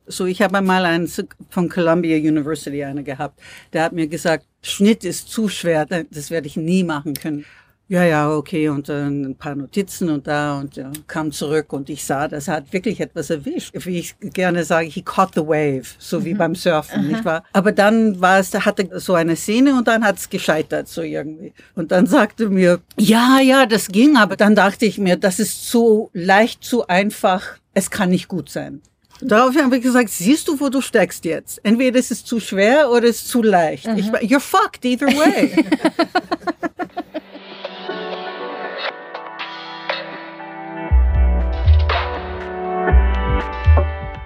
[0.07, 1.11] So, ich habe einmal einen
[1.51, 3.41] von Columbia University einer gehabt.
[3.73, 7.45] Der hat mir gesagt, Schnitt ist zu schwer, das werde ich nie machen können.
[7.89, 11.89] Ja, ja, okay, und dann ein paar Notizen und da und ja, kam zurück und
[11.89, 13.73] ich sah, das hat wirklich etwas erwischt.
[13.75, 16.39] Wie ich gerne sage, he caught the wave, so wie mhm.
[16.39, 17.07] beim Surfen, Aha.
[17.07, 17.45] nicht wahr?
[17.53, 21.55] Aber dann war es, hatte so eine Szene und dann hat es gescheitert, so irgendwie.
[21.77, 25.71] Und dann sagte mir, ja, ja, das ging, aber dann dachte ich mir, das ist
[25.71, 28.83] zu leicht, zu einfach, es kann nicht gut sein.
[29.23, 31.59] Daraufhin habe ich gesagt, siehst du, wo du steckst jetzt?
[31.65, 33.87] Entweder ist es zu schwer oder es ist zu leicht.
[33.97, 35.53] Ich, you're fucked either way.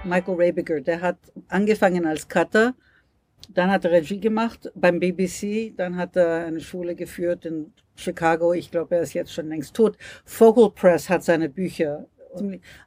[0.03, 2.73] Michael Rabiger, der hat angefangen als Cutter,
[3.53, 8.51] dann hat er Regie gemacht beim BBC, dann hat er eine Schule geführt in Chicago.
[8.51, 9.97] Ich glaube, er ist jetzt schon längst tot.
[10.25, 12.07] Focal Press hat seine Bücher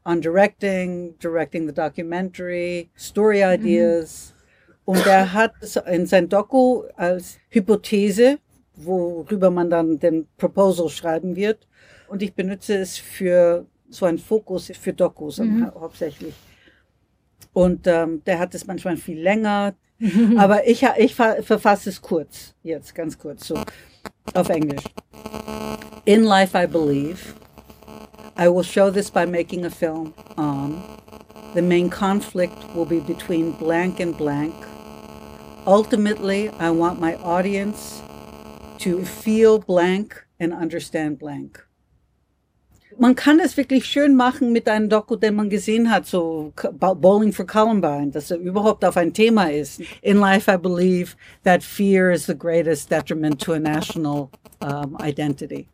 [0.05, 4.33] on directing, directing the documentary, story ideas.
[4.33, 4.35] Mhm.
[4.87, 5.55] Und er hat
[5.87, 8.39] in sein Doku als Hypothese,
[8.77, 11.67] worüber man dann den Proposal schreiben wird.
[12.09, 15.71] Und ich benutze es für so einen Fokus für Dokus mhm.
[15.75, 16.35] hauptsächlich.
[17.53, 19.75] Und ähm, der hat es manchmal viel länger.
[20.37, 23.59] Aber ich, ich verfasse es kurz, jetzt ganz kurz, so
[24.35, 24.85] auf Englisch.
[26.05, 27.35] In life I believe.
[28.37, 30.83] I will show this by making a film on.
[31.55, 34.55] The main conflict will be between blank and blank.
[35.67, 38.03] Ultimately, I want my audience
[38.79, 41.65] to feel blank and understand blank.
[42.99, 47.33] man kann das wirklich schön machen mit einem Doku, den man gesehen hat, so Bowling
[47.33, 49.81] for Columbine, dass er überhaupt auf ein Thema ist.
[50.03, 54.31] In life, I believe that fear is the greatest detriment to a national
[54.65, 55.69] um, identity.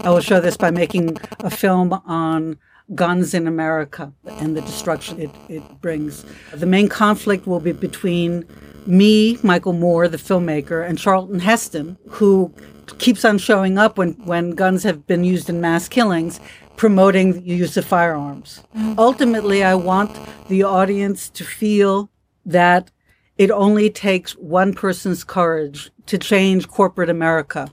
[0.00, 2.58] I will show this by making a film on
[2.94, 6.24] guns in America and the destruction it, it brings.
[6.52, 8.44] The main conflict will be between
[8.84, 12.52] me, Michael Moore, the filmmaker, and Charlton Heston, who
[12.98, 16.40] keeps on showing up when, when guns have been used in mass killings
[16.76, 18.60] promoting the use of firearms.
[18.98, 22.10] Ultimately, I want the audience to feel
[22.44, 22.90] that
[23.38, 27.72] it only takes one person's courage to change corporate America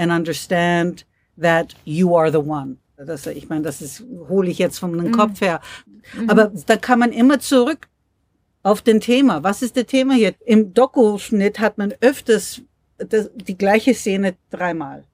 [0.00, 1.04] and understand
[1.36, 2.76] that you are the one.
[2.96, 5.12] Das, ich meine, das ist, hole ich jetzt von dem mhm.
[5.12, 5.60] Kopf her.
[6.14, 6.30] Mhm.
[6.30, 7.88] Aber da kann man immer zurück
[8.62, 9.42] auf den Thema.
[9.42, 10.34] Was ist das Thema hier?
[10.44, 12.62] Im Doku-Schnitt hat man öfters
[12.98, 15.04] das, die gleiche Szene dreimal.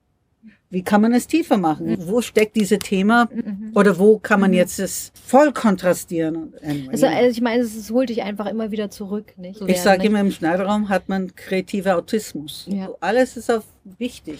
[0.69, 1.91] Wie kann man es tiefer machen?
[1.91, 2.07] Mhm.
[2.07, 3.29] Wo steckt dieses Thema?
[3.33, 3.71] Mhm.
[3.73, 4.57] Oder wo kann man mhm.
[4.57, 6.53] jetzt es voll kontrastieren?
[6.61, 6.89] Anyway.
[6.91, 9.37] Also, also, ich meine, es holt dich einfach immer wieder zurück.
[9.37, 9.59] Nicht?
[9.59, 12.65] So ich sage immer, im Schneiderraum hat man kreativer Autismus.
[12.69, 12.89] Ja.
[12.99, 13.63] alles ist auch
[13.97, 14.39] wichtig.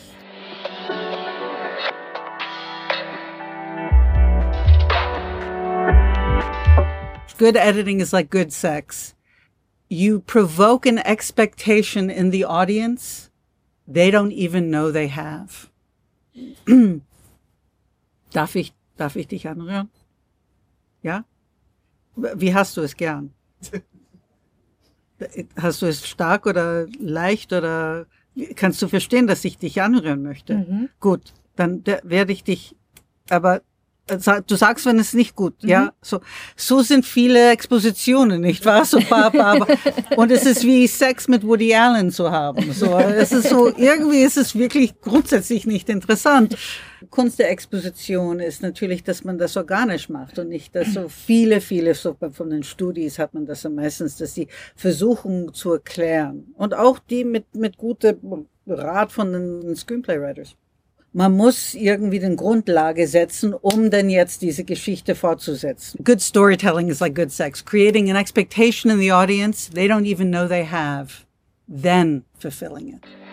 [7.38, 9.13] Good editing is like good sex.
[9.89, 13.30] You provoke an expectation in the audience
[13.88, 15.69] they don't even know they have.
[18.34, 19.89] darf ich, darf ich dich anrühren?
[21.02, 21.26] Ja?
[22.15, 23.34] Wie hast du es gern?
[25.56, 28.08] Hast du es stark oder leicht oder
[28.56, 30.58] kannst du verstehen, dass ich dich anrühren möchte?
[30.58, 30.89] Mhm.
[31.00, 32.76] Gut, dann werde ich dich,
[33.30, 33.62] aber
[34.08, 35.70] du sagst, wenn es nicht gut, mhm.
[35.70, 36.22] ja, so,
[36.56, 38.86] so sind viele Expositionen, nicht wahr?
[38.86, 39.67] So, aber,
[40.15, 42.72] und es ist wie Sex mit Woody Allen zu haben.
[42.74, 46.58] So, es ist so, irgendwie ist es wirklich grundsätzlich nicht interessant.
[47.10, 51.62] Kunst der Exposition ist natürlich, dass man das organisch macht und nicht, dass so viele,
[51.62, 56.54] viele, so von den Studis hat man das ja meistens, dass sie versuchen zu erklären.
[56.56, 60.56] Und auch die mit, mit gutem Rat von den Screenplay-Writers
[61.13, 66.04] man muss irgendwie den Grundlage setzen, um dann jetzt diese Geschichte fortzusetzen.
[66.04, 67.63] Good storytelling is like good sex.
[67.63, 71.26] Creating an expectation in the audience they don't even know they have,
[71.67, 73.26] then fulfilling it.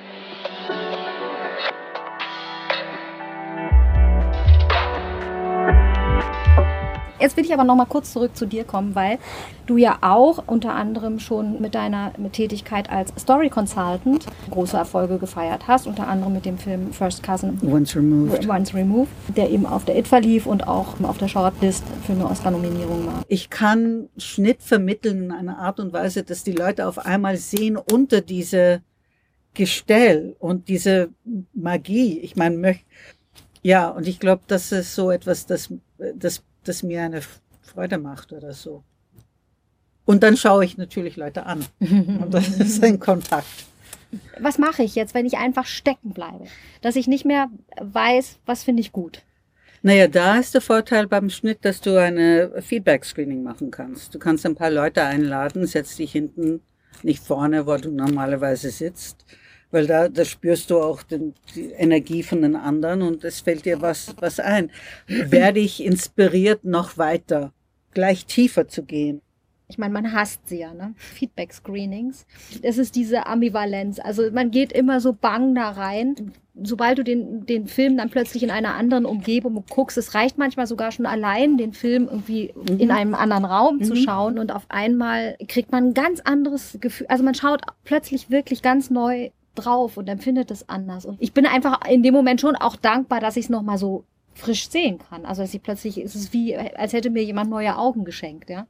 [7.21, 9.19] Jetzt will ich aber noch mal kurz zurück zu dir kommen, weil
[9.67, 15.69] du ja auch unter anderem schon mit deiner Tätigkeit als Story Consultant große Erfolge gefeiert
[15.69, 19.85] hast, unter anderem mit dem Film First Cousin Once Removed, Once Removed der eben auf
[19.85, 23.23] der IT verlief und auch auf der Shortlist für eine Oscar-Nominierung war.
[23.29, 27.77] Ich kann Schnitt vermitteln in einer Art und Weise, dass die Leute auf einmal sehen
[27.77, 28.83] unter diese
[29.55, 31.11] Gestell und diese
[31.55, 32.19] Magie.
[32.19, 32.77] Ich meine,
[33.63, 35.73] Ja, und ich glaube, das ist so etwas, das,
[36.17, 37.23] das, das mir eine
[37.63, 38.83] Freude macht oder so.
[40.05, 41.65] Und dann schaue ich natürlich Leute an.
[41.81, 43.47] Und das ist ein Kontakt.
[44.39, 46.45] Was mache ich jetzt, wenn ich einfach stecken bleibe?
[46.83, 47.49] Dass ich nicht mehr
[47.81, 49.23] weiß, was finde ich gut?
[49.83, 54.15] Naja, da ist der Vorteil beim Schnitt, dass du eine Feedback-Screening machen kannst.
[54.15, 56.63] Du kannst ein paar Leute einladen, setzt dich hinten,
[57.03, 59.27] nicht vorne, wo du normalerweise sitzt,
[59.75, 63.67] weil da, da spürst du auch den, die Energie von den anderen und es fällt
[63.67, 64.71] dir was, was ein.
[65.07, 67.53] Werde ich inspiriert, noch weiter,
[67.93, 69.21] gleich tiefer zu gehen?
[69.67, 70.95] ich meine, man hasst sie ja, ne?
[70.97, 72.27] Feedback-Screenings.
[72.63, 73.99] Es ist diese Ambivalenz.
[73.99, 76.33] Also man geht immer so bang da rein.
[76.63, 80.67] Sobald du den, den Film dann plötzlich in einer anderen Umgebung guckst, es reicht manchmal
[80.67, 82.79] sogar schon allein, den Film irgendwie mhm.
[82.79, 83.85] in einem anderen Raum mhm.
[83.85, 87.09] zu schauen und auf einmal kriegt man ein ganz anderes Gefühl.
[87.09, 91.05] Also man schaut plötzlich wirklich ganz neu drauf und empfindet es anders.
[91.07, 94.05] Und ich bin einfach in dem Moment schon auch dankbar, dass ich es nochmal so
[94.35, 95.25] frisch sehen kann.
[95.25, 98.67] Also dass ich plötzlich, es ist wie, als hätte mir jemand neue Augen geschenkt, ja.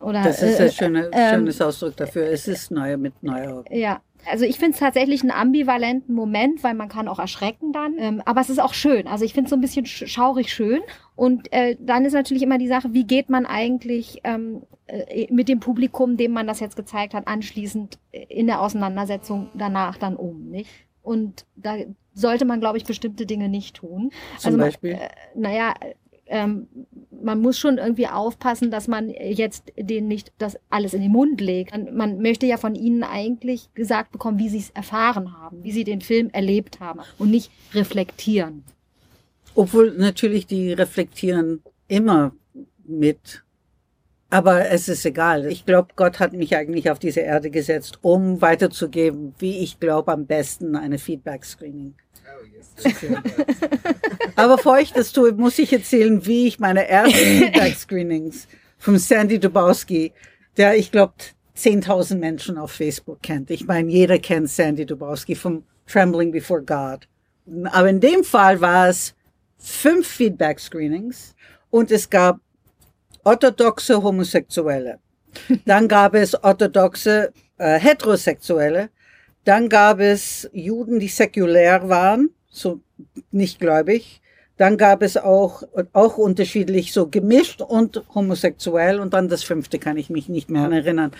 [0.00, 2.26] Oder, das ist ein äh, schöne, äh, schönes Ausdruck dafür.
[2.26, 3.64] Es ist neu mit neuer.
[3.70, 7.96] Ja, also ich finde es tatsächlich einen ambivalenten Moment, weil man kann auch erschrecken dann.
[7.98, 9.06] Ähm, aber es ist auch schön.
[9.06, 10.80] Also ich finde es so ein bisschen schaurig schön.
[11.16, 15.48] Und äh, dann ist natürlich immer die Sache, wie geht man eigentlich ähm, äh, mit
[15.48, 20.50] dem Publikum, dem man das jetzt gezeigt hat, anschließend in der Auseinandersetzung danach dann um,
[20.50, 20.70] nicht?
[21.02, 21.76] Und da
[22.14, 24.10] sollte man, glaube ich, bestimmte Dinge nicht tun.
[24.38, 24.92] Zum also, Beispiel?
[24.92, 25.74] Äh, naja,
[26.26, 26.68] ähm,
[27.22, 31.40] man muss schon irgendwie aufpassen, dass man jetzt denen nicht das alles in den Mund
[31.40, 31.72] legt.
[31.92, 35.84] Man möchte ja von ihnen eigentlich gesagt bekommen, wie sie es erfahren haben, wie sie
[35.84, 38.64] den Film erlebt haben und nicht reflektieren.
[39.54, 42.32] Obwohl natürlich die reflektieren immer
[42.86, 43.42] mit.
[44.30, 45.46] Aber es ist egal.
[45.46, 50.12] Ich glaube, Gott hat mich eigentlich auf diese Erde gesetzt, um weiterzugeben, wie ich glaube,
[50.12, 51.94] am besten eine Feedback-Screening
[54.36, 58.48] Aber bevor ich das tue, muss ich erzählen, wie ich meine ersten Feedback-Screenings
[58.78, 60.12] von Sandy Dubowski,
[60.56, 61.14] der, ich glaube,
[61.56, 63.50] 10.000 Menschen auf Facebook kennt.
[63.50, 67.06] Ich meine, jeder kennt Sandy Dubowski vom Trembling Before God.
[67.72, 69.14] Aber in dem Fall war es
[69.58, 71.34] fünf Feedback-Screenings
[71.70, 72.40] und es gab
[73.24, 74.98] orthodoxe Homosexuelle.
[75.64, 78.90] Dann gab es orthodoxe äh, Heterosexuelle.
[79.50, 82.82] Dann gab es Juden, die säkulär waren so
[83.32, 84.22] nicht gläubig.
[84.56, 89.00] Dann gab es auch, auch unterschiedlich so gemischt und homosexuell.
[89.00, 91.10] Und dann das fünfte kann ich mich nicht mehr erinnern.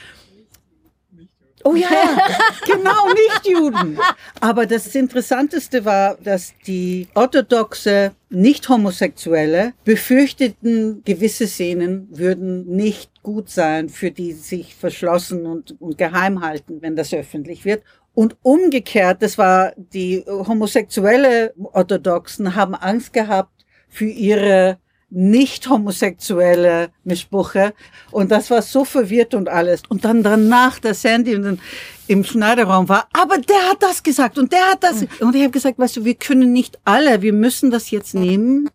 [1.64, 1.88] Oh ja,
[2.66, 3.99] genau, nicht Juden.
[4.40, 13.88] Aber das Interessanteste war, dass die orthodoxe Nicht-Homosexuelle befürchteten, gewisse Szenen würden nicht gut sein
[13.88, 17.83] für die sich verschlossen und, und geheim halten, wenn das öffentlich wird.
[18.14, 24.79] Und umgekehrt, das war die homosexuelle Orthodoxen haben Angst gehabt für ihre
[25.11, 27.75] nicht homosexuelle Mischbuche.
[28.11, 29.83] Und das war so verwirrt und alles.
[29.88, 31.61] Und dann danach, der Sandy und
[32.07, 35.03] im Schneiderraum war, aber der hat das gesagt und der hat das.
[35.20, 38.70] Und ich habe gesagt, weißt du, wir können nicht alle, wir müssen das jetzt nehmen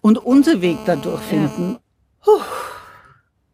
[0.00, 1.78] und unser Weg dadurch finden.
[2.22, 2.40] Puh.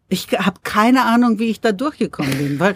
[0.08, 2.74] Ich habe keine Ahnung, wie ich da durchgekommen bin, weil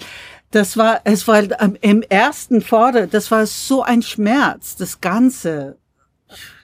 [0.51, 1.43] das war, es war
[1.83, 5.77] im ersten Vorder, das war so ein Schmerz, das Ganze.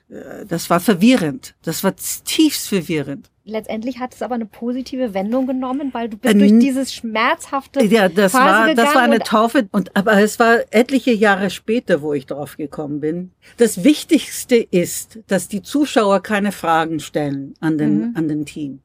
[0.09, 1.55] Äh, das war verwirrend.
[1.63, 3.31] Das war tiefst verwirrend.
[3.47, 7.85] Letztendlich hat es aber eine positive Wendung genommen, weil du bist äh, durch dieses schmerzhafte
[7.85, 12.01] ja, das Phase war das war eine Taufe und aber es war etliche Jahre später,
[12.01, 13.33] wo ich drauf gekommen bin.
[13.59, 18.17] Das Wichtigste ist, dass die Zuschauer keine Fragen stellen an den mhm.
[18.17, 18.81] an den Team.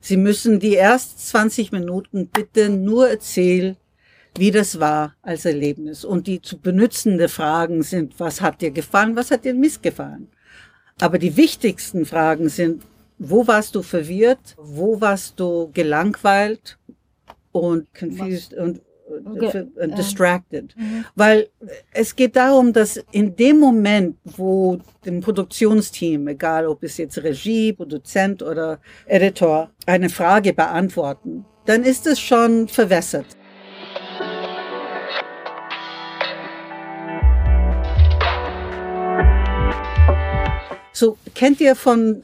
[0.00, 3.76] Sie müssen die ersten 20 Minuten bitte nur erzählen,
[4.38, 6.04] wie das war als Erlebnis.
[6.04, 10.28] Und die zu benutzende Fragen sind, was hat dir gefallen, was hat dir missgefallen?
[11.00, 12.82] Aber die wichtigsten Fragen sind,
[13.18, 16.78] wo warst du verwirrt, wo warst du gelangweilt
[17.52, 18.58] und confused was?
[18.58, 18.80] und
[19.24, 19.66] okay.
[19.96, 20.74] distracted.
[20.76, 21.04] Mhm.
[21.14, 21.48] Weil
[21.92, 27.72] es geht darum, dass in dem Moment, wo dem Produktionsteam, egal ob es jetzt Regie,
[27.72, 33.26] Produzent oder Editor, eine Frage beantworten, dann ist es schon verwässert.
[40.94, 42.22] So, kennt ihr von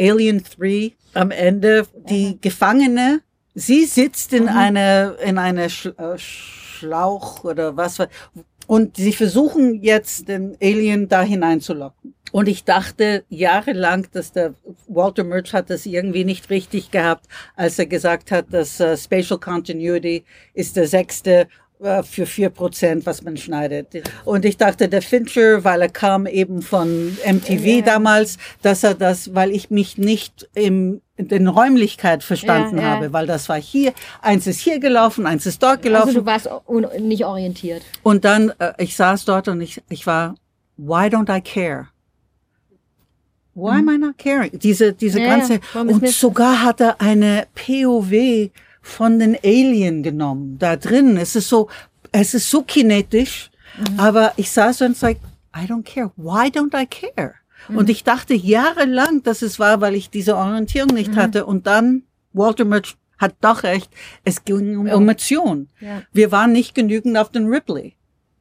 [0.00, 2.38] Alien 3 am Ende die.
[2.40, 3.20] Gefangene?
[3.54, 4.48] Sie sitzt in mhm.
[4.48, 7.98] einer, in einer äh, Schlauch oder was,
[8.66, 12.14] und sie versuchen jetzt den Alien da hineinzulocken.
[12.32, 14.54] Und ich dachte jahrelang, dass der
[14.88, 19.38] Walter Murch hat das irgendwie nicht richtig gehabt, als er gesagt hat, dass uh, Spatial
[19.38, 21.48] Continuity ist der sechste
[22.04, 23.88] für vier Prozent, was man schneidet.
[24.24, 27.80] Und ich dachte, der Fincher, weil er kam eben von MTV ja.
[27.82, 32.90] damals, dass er das, weil ich mich nicht im in den Räumlichkeit verstanden ja, ja.
[32.90, 36.08] habe, weil das war hier, eins ist hier gelaufen, eins ist dort gelaufen.
[36.08, 36.50] Also du warst
[37.00, 37.82] nicht orientiert.
[38.02, 40.34] Und dann, äh, ich saß dort und ich, ich war,
[40.76, 41.88] why don't I care?
[43.54, 43.88] Why mhm.
[43.88, 44.58] am I not caring?
[44.58, 48.50] Diese, diese ganze, und sogar hat er eine POW
[48.86, 51.16] von den Alien genommen, da drin.
[51.16, 51.68] Es ist so,
[52.12, 53.98] es ist so kinetisch, mhm.
[53.98, 55.18] aber ich saß und like,
[55.54, 56.12] I don't care.
[56.16, 57.34] Why don't I care?
[57.68, 57.78] Mhm.
[57.78, 61.16] Und ich dachte jahrelang, dass es war, weil ich diese Orientierung nicht mhm.
[61.16, 61.46] hatte.
[61.46, 63.90] Und dann, Walter Murch hat doch recht,
[64.24, 65.68] es ging um Emotion.
[65.80, 66.02] Ja.
[66.12, 67.96] Wir waren nicht genügend auf den Ripley,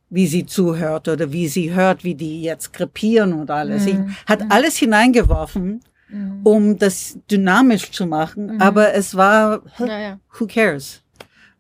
[0.09, 3.83] wie sie zuhört oder wie sie hört, wie die jetzt krepieren und alles.
[3.83, 3.85] Mhm.
[3.85, 4.51] Sie hat mhm.
[4.51, 5.81] alles hineingeworfen,
[6.15, 6.39] mhm.
[6.43, 8.61] um das dynamisch zu machen, mhm.
[8.61, 10.19] aber es war, ja, ja.
[10.37, 11.01] who cares?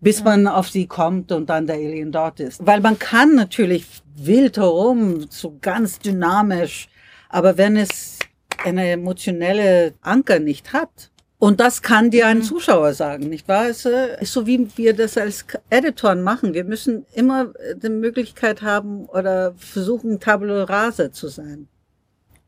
[0.01, 2.63] bis man auf sie kommt und dann der Alien dort ist.
[2.63, 6.89] Weil man kann natürlich wild herum, so ganz dynamisch
[7.35, 8.19] aber wenn es
[8.63, 12.43] eine emotionelle Anker nicht hat, und das kann dir ein mhm.
[12.43, 13.67] Zuschauer sagen, nicht wahr?
[13.67, 16.53] Es äh, ist so, wie wir das als Editoren machen.
[16.53, 21.67] Wir müssen immer äh, die Möglichkeit haben oder versuchen, Tabula rasa zu sein.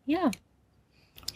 [0.05, 0.31] Ja.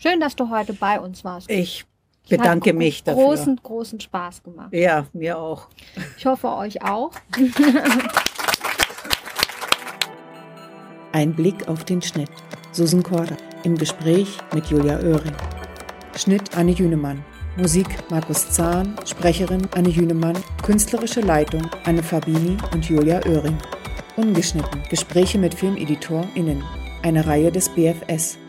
[0.02, 1.48] Schön, dass du heute bei uns warst.
[1.48, 1.86] Ich
[2.28, 3.24] bedanke Hat mich dafür.
[3.24, 4.74] Großen, großen Spaß gemacht.
[4.74, 5.68] Ja, mir auch.
[6.18, 7.12] Ich hoffe, euch auch.
[11.12, 12.32] Ein Blick auf den Schnitt.
[12.72, 15.36] Susan Korda im Gespräch mit Julia Oehring.
[16.18, 17.24] Schnitt Anne Jünemann.
[17.58, 23.60] Musik Markus Zahn, Sprecherin Anne Jünemann, künstlerische Leitung Anne Fabini und Julia Oehring.
[24.16, 24.82] Ungeschnitten.
[24.90, 26.64] Gespräche mit FilmeditorInnen.
[27.04, 28.40] Eine Reihe des BFS.